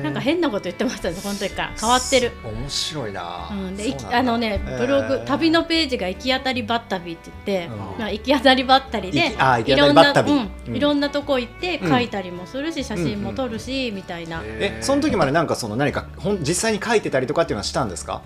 [0.03, 1.73] なんか変なこと言ってましたねこの時から。
[1.79, 2.31] 変わってる。
[2.43, 3.49] 面白いな。
[3.51, 7.77] うん、であのねブログ、旅のページが行き当たりばったりって言って、うん。
[7.99, 9.27] まあ、行き当たりばったりで
[9.67, 11.89] いろんな、うんいろんなとこ行ってうん。
[11.89, 16.05] 書いたりもするし、写真も撮るし、みたいな、えその時までなんかその何か
[16.41, 18.21] 実際に書いてたりとかっていうのはしたんですか？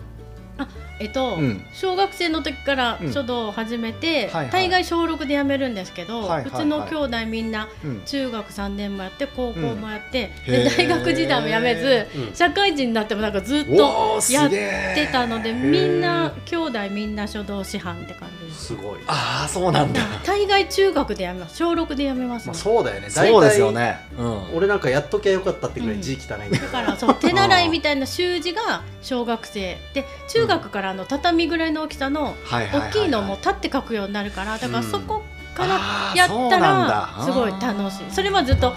[1.03, 1.65] えっと、うん。
[1.73, 3.13] 小学生の時からうん。
[3.13, 4.49] 書道を始めて、はいはい。
[4.51, 6.45] 大概小6で辞めるんですけど、はいはいはい。
[6.47, 8.01] うちの兄弟みんなうん。
[8.05, 13.75] 中学3年もやって高校もやって、で大学時代も辞めず、うん社会人になってもなんかずっお
[14.19, 18.65] とやってたのでみんな兄弟みんな書道師範って感じです。
[18.65, 18.99] すごい。
[19.07, 20.01] ああそうなんだ。
[20.25, 21.57] 大概中学で辞めます。
[21.57, 23.09] 小6で辞めます、まあねそうだよね。
[23.09, 23.99] そうですよね。
[24.17, 24.55] うん。
[24.55, 29.77] 俺なんかやっときゃよかったってぐらい字汚いだからそう手習いみたいな習字が小学生。
[29.93, 35.23] で中学からあの畳ぐらいの大きさの大きいのも立って書くようになるからだからうんそこ
[35.55, 35.79] から
[36.15, 38.11] やったらすごい楽しい。
[38.11, 38.73] それはずっと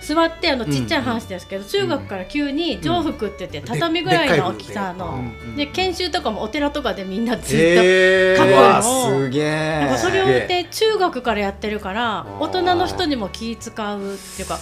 [0.00, 5.66] 座ってあのうんちっちゃい話ですけど中学から急に上服って言ってで畳ぐらいの大きさでのうんで。
[5.66, 9.18] 研修とかもお寺とかでみんなずっと書くの。
[9.18, 14.58] をえそれをすげえで中学からやってるから大人の人にも気使うっていうか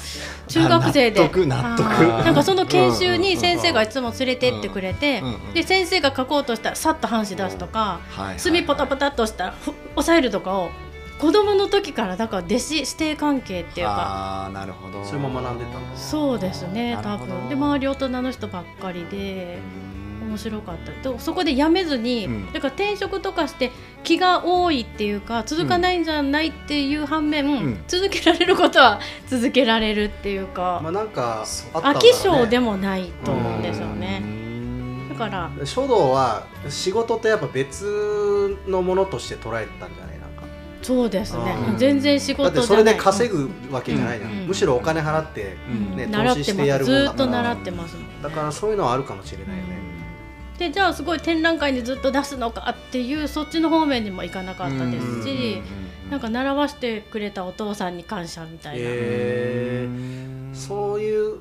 [0.49, 1.21] 中学生で。
[1.21, 1.87] 納得納得。
[1.87, 2.25] あー。
[2.25, 5.23] なんかその研修に先生がいつも連れてってくれて
[5.55, 8.01] で先生が書こうとしたらさっと半紙出すとか
[8.37, 10.71] 墨ポタポタっとしたらふ押さえるとかを
[11.19, 15.05] 子供の時からだから弟子師弟関係っていうかああなるほど。
[15.05, 15.97] それも学んでたんだ。
[15.97, 17.49] そうですね多分。
[17.49, 19.59] で周り大人の人ばっかりで
[20.21, 20.29] うん。
[20.29, 20.93] 面白かった。
[21.09, 22.53] とそこでやめずに、うん。
[22.53, 23.71] だから転職とかして
[24.03, 27.85] 気が多いっていうか続かないんじゃないっていう反面、ん。
[27.87, 34.19] 続けられることは続けられるっていうか、まあなんかあったんだろう飽ねき性でもないと思うんですようね。
[34.19, 35.09] ん。
[35.09, 40.06] だから書道は仕事とやっぱ別のものとして捉えてたんじゃない？
[40.87, 41.57] そうですね。
[41.71, 41.77] うん。
[41.77, 44.47] 全然仕だってそれで稼ぐわけじゃないじゃん、うん。
[44.47, 45.97] むしろお金払ってうん。
[45.97, 47.11] ね投資してやるもんだから。
[47.11, 49.79] ずっと習ってますだからそういうのはあるかもしれないよね、
[50.59, 55.61] でじゃあすごい展覧会にずっと出すのかっていうそっちの方面にもいかなかったですし
[56.11, 59.89] なんか習わせてくれたお父さんに感謝みたいな、へ
[60.55, 61.41] そういう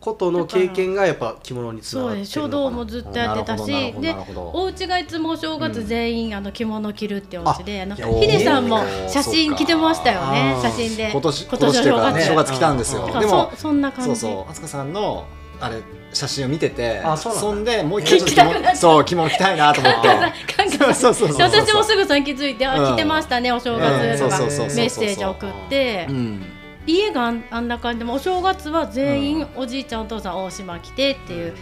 [0.00, 10.56] ことの経験がやっぱ着物につながってる書道もずっとやってたしでお家がいつもお正月全員あの着物着るってお家で、あのいやヒデさんも写真着てましたよね。
[10.62, 11.10] 写真で。
[11.10, 12.26] 今年今今年正月。
[12.26, 13.06] 正月来たんですよ。
[13.06, 14.20] でもそそんな感じ。
[14.20, 15.24] そうそう敦子さんの
[15.58, 15.80] あれ
[16.12, 20.08] 写真を見ててあそんでもう一回そう着物着たいなと思って。
[20.58, 22.94] 私もすぐそれに気づいて「あうん。
[22.94, 24.36] 着てましたねお正月」とか。
[24.36, 24.76] そうそうそうそう。
[24.76, 26.06] メッセージ送って。
[26.08, 26.55] うん
[26.86, 31.54] 家があんあんな感じでもお正月は全員おじいちゃんお父さん大島着てっていう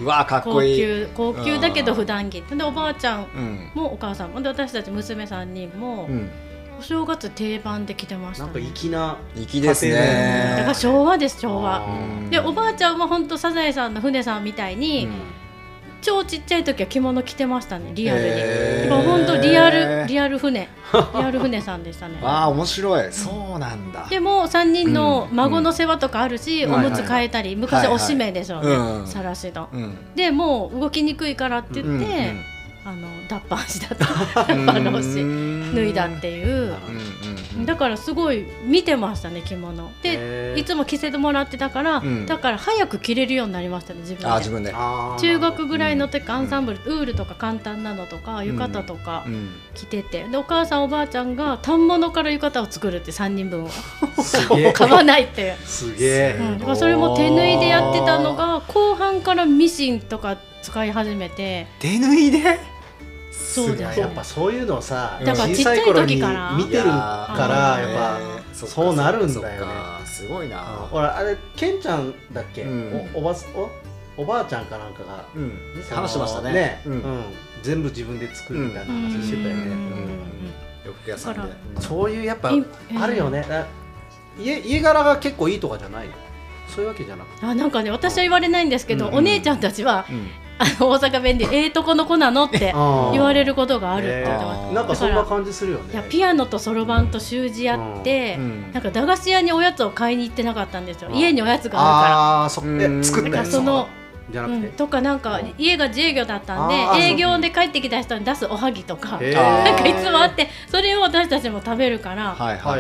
[0.45, 3.71] 高級高級だけど普段着でおばあちゃんうん。
[3.75, 4.31] もお母さん。
[4.31, 6.31] もで私たち娘3人もうん。
[6.79, 8.45] お正月定番で着てました。
[8.45, 10.57] なんかね粋な粋ですだね。
[10.63, 11.87] から昭和です昭和。
[12.31, 15.09] でおばあちゃんも本当サザエさんの船さんみたいに、
[16.05, 18.27] 超ちっちゃい時は着物着てましたねリアルに。
[18.29, 19.03] へー。
[19.03, 20.69] 本当リアルリアル船。
[20.93, 22.19] リアル船さんでしたね。
[22.23, 23.13] ああ面白い。
[23.13, 24.07] そうなんだ。
[24.11, 26.75] でも3人のうん孫の世話とかあるし、うん。
[26.75, 29.07] おむつ替えたり、昔おしめでしょうね、うん。
[29.07, 29.69] さらしの。
[29.73, 29.97] うん。
[30.15, 32.45] でもう動きにくいからって言って、うん
[32.87, 34.05] あの脱藩したと
[34.53, 35.15] うんあのし
[35.75, 36.47] 脱いだっていう。
[36.49, 36.75] うんうん
[37.65, 39.91] だからすごい見てましたね着物。
[40.03, 42.27] でいつも着せてもらってたから、うん。
[42.27, 44.27] だから早く着れるようになりましたね自分で。
[44.27, 44.73] あー自分で。
[44.73, 49.51] 中学ぐらいの時アンサンブル、ウールとか簡単なのとか浴衣とかうん。
[49.75, 50.25] 着てて。
[50.25, 53.69] でお母さんおばあちゃんが反物から浴衣を作るって3人分を。
[54.75, 55.57] 買わないっていう。
[55.65, 56.37] すげえ。
[56.41, 61.67] うん、だからそれも手縫いでやってたのが後半からミシンとか使い始めて。
[61.79, 62.74] 手縫いで？
[63.35, 66.57] そうですやっぱそういうのをさだから小さい頃にちっちゃい時から？
[66.57, 69.73] 見てるからやっぱそうなるんだよね。
[70.07, 70.59] すごいな。
[70.59, 73.11] ほらあれケンちゃんだっけ、うん。
[73.15, 73.37] おおば
[74.17, 75.25] おおばあちゃんかなんかが。
[75.91, 76.53] 話してましたね。
[76.53, 76.99] ね、ううん。
[76.99, 77.25] ん
[77.63, 79.71] 全部自分で作るみたいな話してたよね、うん。
[79.71, 80.21] うん。
[80.87, 81.41] 洋服屋さんで。
[81.81, 82.65] そういうやっぱい
[82.97, 83.67] あるよね、だ
[84.39, 86.09] 家家柄が結構いいとかじゃない
[86.69, 87.47] そういうわけじゃなくて。
[87.47, 89.15] あなんかね私は言われないんですけど、うん。
[89.17, 90.07] お姉ちゃんたちは
[90.79, 92.73] 大阪弁で「ええとこの子なの?」って
[93.13, 95.85] 言われることがあるって言ってまなんかそんな感じするよね。
[95.93, 98.73] いやピアノとそろばんと習字やって、うん。
[98.73, 101.11] なんか駄菓子屋におやつを買いに行ってなかったんですよ。
[101.13, 102.49] 家におやつがあるから。
[103.23, 103.31] だか。
[103.31, 103.89] らたやつその、
[104.31, 112.35] じゃなくて、うん、とかなんか家が自営業だったんで営業で帰ってきた人に出すおはぎとかなんかいつもあってそれを私たちも食べるから、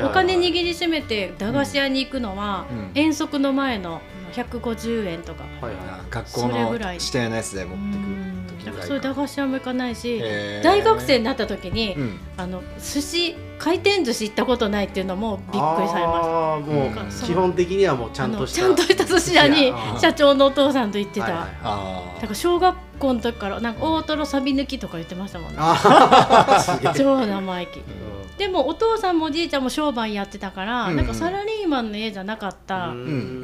[0.04, 2.90] お金握りしめて駄菓子屋に行くのは、うん。
[2.94, 4.00] 遠足の前の
[4.34, 5.44] 150円とか。
[5.60, 6.10] はいはい。
[6.10, 6.96] 学校のぐらい。
[6.96, 10.20] 指定のやつで持ってくうん時ぐらいそういう駄菓子屋も行かないし
[10.62, 12.18] 大学生になった時に、うん。
[12.36, 15.46] あの寿司回転寿司行ったことないっていうのもびっ
[15.76, 17.26] くりされました。
[17.26, 25.58] 基本的にはもうちゃんとしたちゃんとした寿司屋に 社長のお父さんと行ってた、はいはいあだから小学校の時からなんか大トロサビ抜きとか言ってましたもんね。
[26.94, 27.78] 超生意気。
[27.78, 27.82] う
[28.36, 30.96] でもお父さんもおじいちゃんも商売やってたから、うん。
[30.96, 32.90] なんかサラリーマンの家じゃなかった、ん。
[32.90, 32.94] う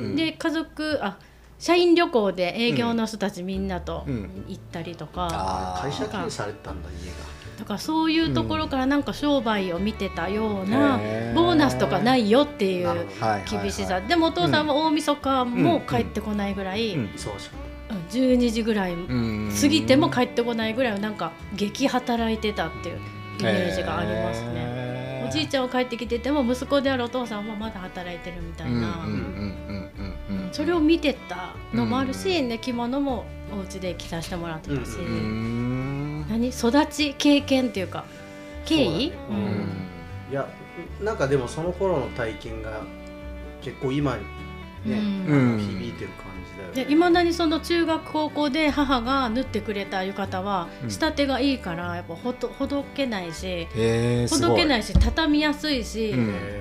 [0.08, 0.16] ん。
[0.16, 1.16] で家族あ
[1.58, 4.44] 社員旅行で営業の人たちみんなとうん。
[4.48, 7.30] 行ったりとか、会社経営されてたんだ家が
[7.60, 10.98] だからそういうところからなんか商売を見てたような、
[11.34, 13.62] ボーナスとかないよっていうなるほどはいはいはい。
[13.64, 17.10] 厳しさ、でもお父さんは大晦日も帰ってこないぐらい、うん。
[17.16, 17.50] そうし
[17.90, 17.94] う。
[17.94, 22.98] ん12時ぐらいうん過ぎても帰ってこないぐらいなんか激働いてたっていう
[23.40, 24.54] イメージがありますね。
[24.54, 29.06] ねおじいちゃんは帰ってきてても息子であるお父さんはまだ働いてるみたいな、
[30.50, 34.96] それを見てたのもあるし、ね、着物もお家で着させてもらってたし、うんうー
[35.66, 35.69] ん
[36.30, 36.48] 何？
[36.48, 38.04] 育ち経験っていうか
[38.64, 39.12] 経緯？
[39.28, 39.44] そうだね。
[39.48, 39.52] ううん。
[39.58, 40.48] んいや
[41.02, 42.82] なんかでもその頃の体験が
[43.60, 44.22] 結構今に
[44.90, 45.58] ね、うん。
[45.58, 46.84] 響いてる感じだよね。
[46.86, 50.90] でいまだにその中学高校で母が縫ってくれた浴衣はうん。
[50.90, 54.82] 仕立てがいいからやっぱほどほどけないしへえほどけないい。
[54.82, 56.14] し畳みやすいし、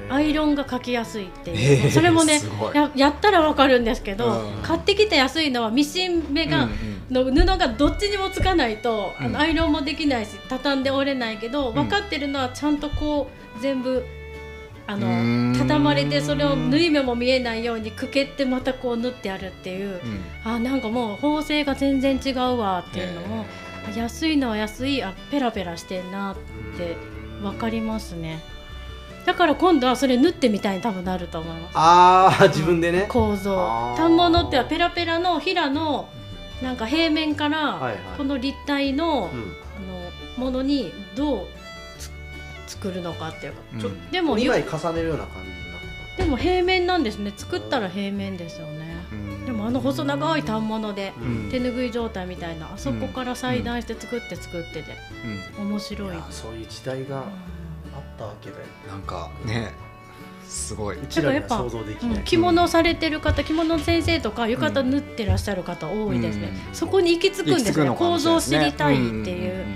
[0.10, 2.42] アイロンがかきやすいっていう、それもね
[2.74, 4.62] ややったらわかるんですけど、うん。
[4.64, 6.72] 買ってきた安いのはミシン目が、うん
[7.10, 9.34] の布がどっちにもつかないと、あうん。
[9.34, 11.74] のアイロンもできないし畳んで折れないけど、ん。
[11.74, 14.06] 分かってるのはちゃんとこう全部
[14.88, 20.02] あの畳まれてそれを縫い目も見えないようにくけってまたこう縫ってあるっていう。
[20.04, 20.22] うん。
[20.44, 23.46] あなんかもう縫製が全然違うわっていうのも
[23.88, 26.36] あ安いのは安いあペラペラしてんなっ
[26.78, 26.98] て
[27.42, 28.40] 分かりますね。
[29.26, 31.72] だから今度はそれ縫ってみたいに多分なると思います。
[31.76, 33.06] ああ自分でね。
[33.10, 33.94] 構造。
[33.96, 36.10] 反物ってはペラペラの平の
[36.62, 39.56] なんか平面からこの立体の,、うん。
[40.40, 41.48] あのものにどう
[42.68, 43.60] つ作るのかっていうか
[44.12, 47.34] でも2枚重ねるような感じになっでも平面なんですね。
[47.36, 49.06] 作ったら平面ですよね。
[49.12, 49.46] うん。
[49.46, 51.14] でもあの細長い反物で
[51.50, 54.96] 手ぬぐい状態みたいなあそこから裁断して作って作ってで
[55.58, 57.26] 面白い、そういう時代があっ
[58.18, 59.72] たわけだようんなんかね
[60.50, 61.02] すごい。
[61.02, 66.76] うちらには想像できない、うん着物をされてる方着物の先生とか浴衣縫ってらっしゃる方多いですね、うん。
[66.76, 67.92] そこに行き着くんですね。
[67.92, 69.70] 構造を知りたいっていう、ん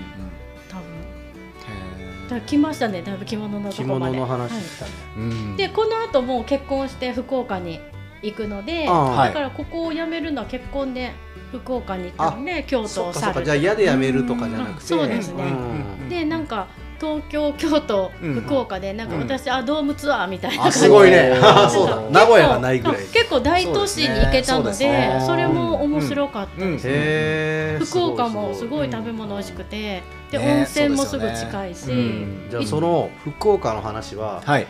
[2.36, 3.04] んん来ましたね。
[3.04, 4.18] だいぶ着物のと着こまで。
[4.18, 4.60] 物の話は
[5.56, 7.80] いでこの後もう結婚して福岡に
[8.24, 8.92] 行くので、だ
[9.32, 11.12] からここを辞めるのは結婚で
[11.52, 13.20] 福岡に行ったので京都をそっか。
[13.20, 13.34] そっ去る。
[13.36, 15.00] かじゃあ嫌でやめるとかじゃなくて、うん。
[15.00, 15.44] そうですね。
[15.44, 16.10] うん。
[16.10, 16.68] でなんか
[17.04, 19.22] 東京京都、うん福岡でなんかうん。
[19.24, 21.32] 私、あドームツアーみたいなあ感じすごいね。
[22.12, 23.04] 名古屋がないぐらい。
[23.12, 31.86] 結構大都市に行けたのでそれも面白かったです、福岡もすごいうん食べ物美味しくて、ねで温泉もすぐ近いし、
[32.50, 34.68] じゃあその福岡の話ははい。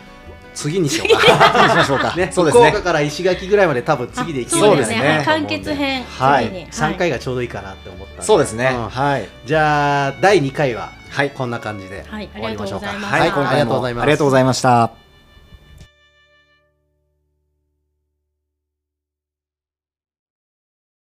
[0.54, 1.52] 次にしようか。
[1.58, 2.14] どうしましょうか。
[2.14, 2.70] ね、そうですね。
[2.70, 4.96] 福岡から石垣ぐらいまで多分次で行けるそうですね。
[4.96, 5.16] そうですね。
[5.16, 6.46] はい完結編、はい。
[6.46, 8.70] 次に、3回がちょうどいいかなって思ったんそうですね。
[8.72, 8.88] うん。
[8.88, 9.28] はい。
[9.44, 12.88] じゃあ第2回ははいこんな感じではい終わりましょうか。
[12.88, 14.02] はい今ありが回もとうございます。
[14.02, 15.03] ありがとうございました